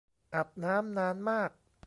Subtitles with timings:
[0.33, 1.51] อาบน้ำนานมาก